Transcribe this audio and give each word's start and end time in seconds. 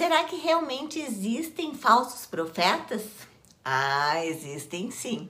Será 0.00 0.24
que 0.24 0.36
realmente 0.36 0.98
existem 0.98 1.74
falsos 1.74 2.24
profetas? 2.24 3.02
Ah, 3.62 4.24
existem 4.24 4.90
sim. 4.90 5.28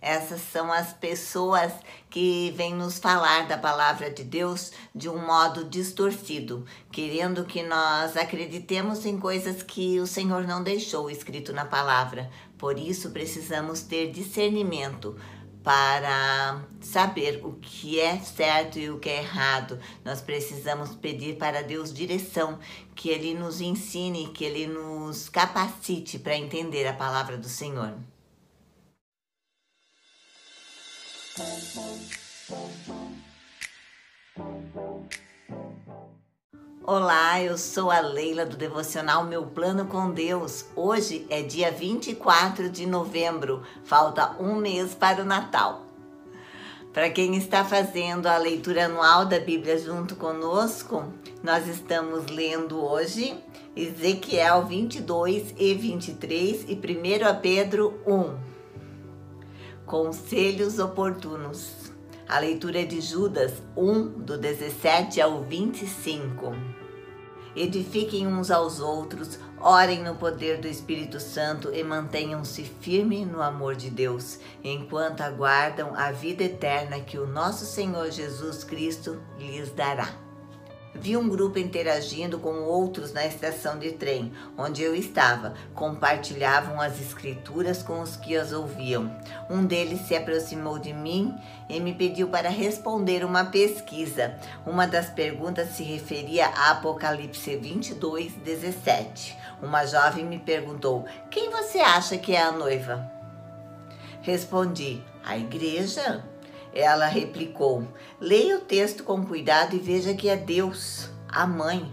Essas 0.00 0.40
são 0.50 0.72
as 0.72 0.94
pessoas 0.94 1.70
que 2.08 2.50
vêm 2.56 2.74
nos 2.74 2.98
falar 2.98 3.46
da 3.46 3.58
palavra 3.58 4.10
de 4.10 4.24
Deus 4.24 4.72
de 4.94 5.10
um 5.10 5.26
modo 5.26 5.62
distorcido, 5.64 6.64
querendo 6.90 7.44
que 7.44 7.62
nós 7.62 8.16
acreditemos 8.16 9.04
em 9.04 9.18
coisas 9.18 9.62
que 9.62 10.00
o 10.00 10.06
Senhor 10.06 10.46
não 10.46 10.62
deixou 10.62 11.10
escrito 11.10 11.52
na 11.52 11.66
palavra. 11.66 12.30
Por 12.56 12.78
isso 12.78 13.10
precisamos 13.10 13.82
ter 13.82 14.10
discernimento 14.10 15.20
para 15.62 16.64
saber 16.80 17.40
o 17.44 17.54
que 17.54 18.00
é 18.00 18.18
certo 18.20 18.78
e 18.78 18.90
o 18.90 18.98
que 18.98 19.08
é 19.08 19.18
errado. 19.18 19.78
Nós 20.04 20.20
precisamos 20.20 20.94
pedir 20.94 21.36
para 21.36 21.62
Deus 21.62 21.92
direção, 21.92 22.58
que 22.94 23.10
Ele 23.10 23.34
nos 23.34 23.60
ensine, 23.60 24.28
que 24.28 24.44
Ele 24.44 24.66
nos 24.66 25.28
capacite 25.28 26.18
para 26.18 26.36
entender 26.36 26.86
a 26.86 26.92
palavra 26.92 27.36
do 27.36 27.48
Senhor. 27.48 27.94
Olá, 36.90 37.38
eu 37.42 37.58
sou 37.58 37.90
a 37.90 38.00
Leila 38.00 38.46
do 38.46 38.56
devocional 38.56 39.22
Meu 39.22 39.44
Plano 39.44 39.84
com 39.84 40.10
Deus. 40.10 40.64
Hoje 40.74 41.26
é 41.28 41.42
dia 41.42 41.70
24 41.70 42.70
de 42.70 42.86
novembro, 42.86 43.62
falta 43.84 44.34
um 44.40 44.54
mês 44.54 44.94
para 44.94 45.20
o 45.20 45.24
Natal. 45.26 45.84
Para 46.90 47.10
quem 47.10 47.36
está 47.36 47.62
fazendo 47.62 48.26
a 48.26 48.38
leitura 48.38 48.86
anual 48.86 49.26
da 49.26 49.38
Bíblia 49.38 49.76
junto 49.76 50.16
conosco, 50.16 51.04
nós 51.42 51.68
estamos 51.68 52.24
lendo 52.28 52.82
hoje 52.82 53.38
Ezequiel 53.76 54.64
22 54.64 55.56
e 55.58 55.74
23 55.74 56.64
e 56.70 56.72
1 56.72 57.40
Pedro 57.42 58.00
1. 58.06 58.34
Conselhos 59.84 60.78
oportunos. 60.78 61.87
A 62.28 62.40
leitura 62.40 62.82
é 62.82 62.84
de 62.84 63.00
Judas 63.00 63.54
1, 63.74 64.20
do 64.20 64.36
17 64.36 65.18
ao 65.18 65.42
25. 65.44 66.54
Edifiquem 67.56 68.26
uns 68.26 68.50
aos 68.50 68.80
outros, 68.80 69.38
orem 69.58 70.04
no 70.04 70.14
poder 70.14 70.60
do 70.60 70.68
Espírito 70.68 71.18
Santo 71.20 71.72
e 71.72 71.82
mantenham-se 71.82 72.64
firmes 72.64 73.26
no 73.26 73.40
amor 73.40 73.74
de 73.74 73.88
Deus, 73.88 74.38
enquanto 74.62 75.22
aguardam 75.22 75.94
a 75.96 76.12
vida 76.12 76.44
eterna 76.44 77.00
que 77.00 77.18
o 77.18 77.26
nosso 77.26 77.64
Senhor 77.64 78.10
Jesus 78.10 78.62
Cristo 78.62 79.18
lhes 79.38 79.70
dará. 79.70 80.27
Vi 81.00 81.16
um 81.16 81.28
grupo 81.28 81.60
interagindo 81.60 82.38
com 82.40 82.64
outros 82.64 83.12
na 83.12 83.24
estação 83.24 83.78
de 83.78 83.92
trem, 83.92 84.32
onde 84.56 84.82
eu 84.82 84.96
estava. 84.96 85.54
Compartilhavam 85.74 86.80
as 86.80 87.00
escrituras 87.00 87.82
com 87.82 88.00
os 88.00 88.16
que 88.16 88.36
as 88.36 88.52
ouviam. 88.52 89.16
Um 89.48 89.64
deles 89.64 90.00
se 90.02 90.16
aproximou 90.16 90.78
de 90.78 90.92
mim 90.92 91.32
e 91.68 91.78
me 91.78 91.94
pediu 91.94 92.28
para 92.28 92.48
responder 92.48 93.24
uma 93.24 93.44
pesquisa. 93.44 94.34
Uma 94.66 94.86
das 94.86 95.08
perguntas 95.08 95.70
se 95.70 95.84
referia 95.84 96.46
a 96.46 96.72
Apocalipse 96.72 97.56
22, 97.56 98.32
17. 98.32 99.36
Uma 99.62 99.86
jovem 99.86 100.24
me 100.24 100.38
perguntou: 100.40 101.04
Quem 101.30 101.48
você 101.50 101.78
acha 101.78 102.18
que 102.18 102.34
é 102.34 102.42
a 102.42 102.50
noiva? 102.50 103.08
Respondi: 104.22 105.00
A 105.24 105.38
igreja. 105.38 106.24
Ela 106.72 107.06
replicou: 107.06 107.86
Leia 108.20 108.56
o 108.56 108.60
texto 108.60 109.04
com 109.04 109.24
cuidado 109.24 109.74
e 109.74 109.78
veja 109.78 110.14
que 110.14 110.28
é 110.28 110.36
Deus, 110.36 111.10
a 111.28 111.46
mãe. 111.46 111.92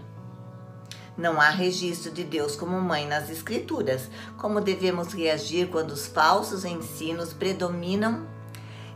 Não 1.16 1.40
há 1.40 1.48
registro 1.48 2.10
de 2.10 2.22
Deus 2.24 2.56
como 2.56 2.78
mãe 2.80 3.06
nas 3.06 3.30
Escrituras. 3.30 4.10
Como 4.36 4.60
devemos 4.60 5.14
reagir 5.14 5.68
quando 5.68 5.92
os 5.92 6.06
falsos 6.06 6.64
ensinos 6.64 7.32
predominam? 7.32 8.26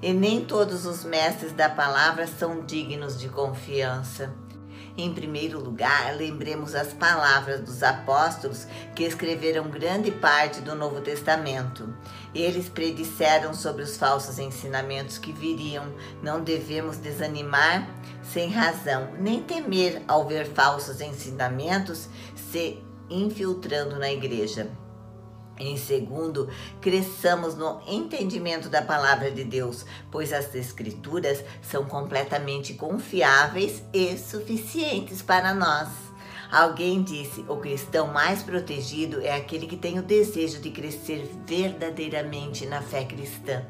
E 0.03 0.12
nem 0.12 0.44
todos 0.44 0.84
os 0.84 1.03
mestres 1.04 1.53
da 1.53 1.69
palavra 1.69 2.27
são 2.27 2.65
dignos 2.65 3.19
de 3.19 3.28
confiança. 3.28 4.34
Em 4.97 5.12
primeiro 5.15 5.61
lugar, 5.61 6.15
lembremos 6.17 6.75
as 6.75 6.93
palavras 6.93 7.61
dos 7.61 7.83
apóstolos 7.83 8.67
que 8.95 9.05
escreveram 9.05 9.71
grande 9.71 10.11
parte 10.11 10.61
do 10.61 10.75
Novo 10.75 11.01
Testamento. 11.01 11.95
Eles 12.34 12.69
predisseram 12.69 13.55
sobre 13.55 13.83
os 13.83 13.97
falsos 13.97 14.39
ensinamentos 14.39 15.17
que 15.17 15.33
viriam. 15.33 15.84
Não 16.23 16.43
devemos 16.43 16.97
desanimar 16.97 17.89
sem 18.23 18.51
razão, 18.51 19.12
nem 19.19 19.43
temer 19.43 20.03
ao 20.06 20.27
ver 20.27 20.47
falsos 20.47 21.01
ensinamentos 21.01 22.09
se 22.51 22.83
infiltrando 23.09 23.99
na 23.99 24.11
igreja. 24.11 24.71
Em 25.60 25.76
segundo, 25.76 26.48
cresçamos 26.81 27.54
no 27.54 27.82
entendimento 27.87 28.71
da 28.71 28.81
palavra 28.81 29.31
de 29.31 29.44
Deus, 29.44 29.84
pois 30.10 30.32
as 30.32 30.54
Escrituras 30.54 31.44
são 31.60 31.84
completamente 31.84 32.72
confiáveis 32.72 33.82
e 33.93 34.16
suficientes 34.16 35.21
para 35.21 35.53
nós. 35.53 35.88
Alguém 36.50 37.03
disse: 37.03 37.44
o 37.47 37.56
cristão 37.59 38.06
mais 38.06 38.43
protegido 38.43 39.21
é 39.21 39.37
aquele 39.37 39.66
que 39.66 39.76
tem 39.76 39.98
o 39.98 40.03
desejo 40.03 40.60
de 40.60 40.71
crescer 40.71 41.31
verdadeiramente 41.47 42.65
na 42.65 42.81
fé 42.81 43.04
cristã. 43.04 43.62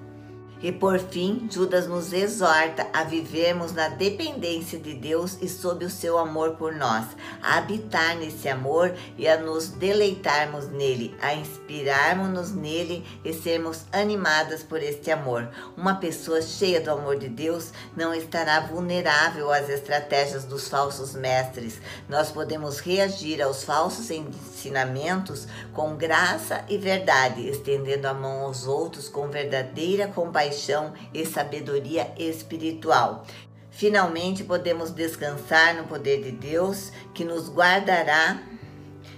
E 0.63 0.71
por 0.71 0.99
fim, 0.99 1.49
Judas 1.51 1.87
nos 1.87 2.13
exorta 2.13 2.87
a 2.93 3.03
vivermos 3.03 3.73
na 3.73 3.89
dependência 3.89 4.79
de 4.79 4.93
Deus 4.93 5.39
e 5.41 5.49
sob 5.49 5.87
o 5.87 5.91
seu 5.91 6.19
amor 6.19 6.57
por 6.57 6.75
nós, 6.75 7.07
a 7.43 7.57
habitar 7.57 8.15
nesse 8.17 8.47
amor 8.47 8.95
e 9.17 9.27
a 9.27 9.39
nos 9.39 9.69
deleitarmos 9.69 10.69
nele, 10.69 11.17
a 11.23 11.33
inspirarmos-nos 11.35 12.53
nele 12.53 13.07
e 13.25 13.33
sermos 13.33 13.85
animadas 13.91 14.63
por 14.63 14.83
este 14.83 15.11
amor. 15.11 15.49
Uma 15.79 15.95
pessoa 15.95 16.43
cheia 16.43 16.79
do 16.79 16.91
amor 16.91 17.19
de 17.19 17.31
Deus 17.31 17.73
não 17.97 18.13
estará 18.13 18.61
vulnerável 18.61 19.51
às 19.51 19.71
estratégias 19.71 20.45
dos 20.45 20.69
falsos 20.69 21.15
mestres. 21.15 21.81
Nós 22.07 22.31
podemos 22.31 22.81
reagir 22.81 23.41
aos 23.41 23.65
falsos 23.65 24.11
ensinamentos 24.11 25.49
com 25.73 25.97
graça 25.97 26.67
e 26.69 26.77
verdade, 26.77 27.49
estendendo 27.49 28.07
a 28.07 28.13
mão 28.13 28.43
aos 28.43 28.67
outros 28.67 29.09
com 29.09 29.29
verdadeira 29.29 30.07
compaixão 30.09 30.50
compaixão 30.51 30.93
e 31.15 31.25
sabedoria 31.25 32.13
espiritual. 32.19 33.25
Finalmente 33.71 34.43
podemos 34.43 34.91
descansar 34.91 35.75
no 35.77 35.85
poder 35.85 36.23
de 36.23 36.33
Deus 36.33 36.93
que 37.15 37.25
nos 37.25 37.49
guardará 37.49 38.43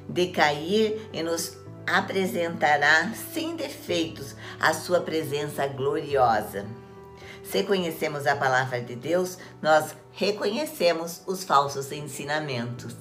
de 0.09 0.27
cair 0.29 1.09
e 1.13 1.23
nos 1.23 1.57
apresentará 1.87 3.13
sem 3.33 3.57
defeitos 3.57 4.37
a 4.61 4.75
sua 4.75 5.01
presença 5.01 5.67
gloriosa. 5.67 6.67
Se 7.43 7.65
conhecemos 7.65 8.27
a 8.27 8.37
palavra 8.37 8.81
de 8.81 8.95
Deus, 8.95 9.39
nós 9.61 9.97
reconhecemos 10.13 11.23
os 11.27 11.43
falsos 11.43 11.91
ensinamentos. 11.91 12.95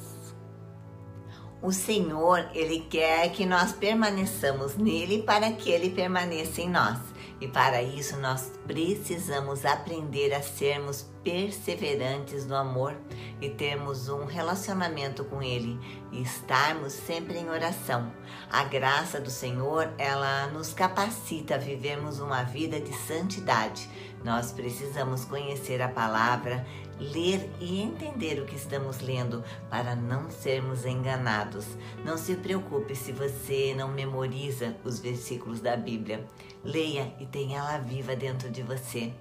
O 1.62 1.72
Senhor, 1.72 2.50
ele 2.56 2.88
quer 2.90 3.30
que 3.32 3.46
nós 3.46 3.72
permaneçamos 3.72 4.76
nele 4.78 5.22
para 5.22 5.52
que 5.52 5.70
ele 5.70 5.92
permaneça 5.92 6.60
em 6.60 6.70
nós. 6.70 6.98
E 7.42 7.48
para 7.48 7.82
isso 7.82 8.18
nós 8.18 8.52
precisamos 8.68 9.66
aprender 9.66 10.32
a 10.32 10.44
sermos 10.44 11.08
perseverantes 11.24 12.46
no 12.46 12.56
amor 12.56 12.96
e 13.42 13.50
termos 13.50 14.10
um 14.10 14.26
relacionamento 14.26 15.24
com 15.26 15.42
Ele 15.42 15.80
e 16.12 16.22
estarmos 16.22 16.94
sempre 16.94 17.40
em 17.40 17.50
oração. 17.50 18.12
A 18.48 18.64
graça 18.64 19.20
do 19.20 19.32
Senhor, 19.32 19.92
ela 19.98 20.48
nos 20.48 20.72
capacita 20.72 21.56
a 21.56 21.58
vivermos 21.58 22.20
uma 22.20 22.44
vida 22.44 22.80
de 22.80 22.94
santidade. 22.94 23.90
Nós 24.24 24.52
precisamos 24.52 25.26
conhecer 25.26 25.82
a 25.82 25.90
palavra, 25.90 26.64
ler 27.00 27.50
e 27.60 27.82
entender 27.82 28.40
o 28.40 28.46
que 28.46 28.56
estamos 28.56 29.00
lendo 29.00 29.44
para 29.68 29.96
não 29.96 30.30
sermos 30.30 30.86
enganados. 30.86 31.66
Não 32.06 32.18
se 32.18 32.36
preocupe 32.36 32.96
se 32.96 33.12
você 33.12 33.74
não 33.76 33.88
memoriza 33.88 34.76
os 34.84 35.00
versículos 35.00 35.60
da 35.60 35.76
Bíblia. 35.76 36.24
Leia 36.64 37.14
e 37.20 37.26
tenha 37.26 37.60
ela 37.60 37.78
viva 37.78 38.16
dentro 38.16 38.50
de 38.50 38.62
você, 38.62 39.12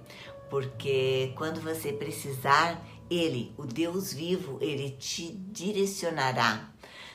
porque 0.49 1.33
quando 1.35 1.59
você 1.61 1.91
precisar, 1.91 2.79
Ele, 3.09 3.53
o 3.57 3.65
Deus 3.65 4.13
vivo, 4.13 4.57
Ele 4.61 4.91
te 4.91 5.31
direcionará. 5.31 6.71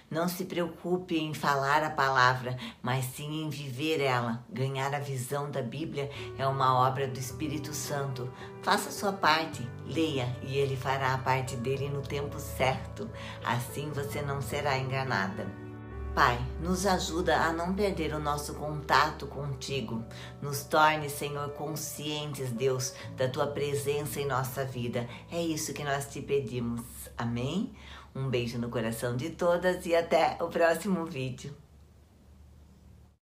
Não 0.09 0.29
se 0.29 0.45
preocupe 0.45 1.19
em 1.19 1.35
falar 1.35 1.83
a 1.83 1.91
palavra, 1.91 2.57
mas 2.81 3.05
sim 3.07 3.43
em 3.43 3.51
viver 3.51 4.01
ela. 4.01 4.45
Ganhar 4.49 4.95
a 4.95 5.01
visão 5.01 5.51
da 5.51 5.61
Bíblia 5.61 6.09
é 6.39 6.47
uma 6.47 6.79
obra 6.87 7.09
do 7.09 7.19
Espírito 7.19 7.75
Santo. 7.75 8.33
Faça 8.63 8.93
sua 8.93 9.13
parte, 9.13 9.69
leia 9.85 10.29
e 10.43 10.57
ele 10.57 10.77
fará 10.77 11.13
a 11.13 11.19
parte 11.19 11.57
dele 11.57 11.89
no 11.89 12.03
tempo 12.03 12.39
certo. 12.39 13.11
Assim 13.45 13.91
você 13.91 14.23
não 14.23 14.41
será 14.41 14.79
enganada. 14.79 15.66
Pai, 16.17 16.39
nos 16.63 16.87
ajuda 16.87 17.37
a 17.37 17.53
não 17.53 17.75
perder 17.75 18.15
o 18.15 18.19
nosso 18.19 18.55
contato 18.55 19.27
contigo. 19.27 20.03
Nos 20.41 20.65
torne, 20.65 21.11
Senhor, 21.11 21.51
conscientes, 21.51 22.51
Deus, 22.51 22.95
da 23.19 23.29
tua 23.29 23.47
presença 23.49 24.19
em 24.19 24.27
nossa 24.27 24.65
vida. 24.65 25.07
É 25.31 25.43
isso 25.43 25.75
que 25.75 25.85
nós 25.85 26.07
te 26.07 26.23
pedimos. 26.23 26.81
Amém? 27.19 27.71
Um 28.15 28.31
beijo 28.31 28.57
no 28.57 28.71
coração 28.71 29.15
de 29.15 29.29
todas 29.29 29.85
e 29.85 29.95
até 29.95 30.39
o 30.41 30.49
próximo 30.49 31.05
vídeo. 31.05 31.55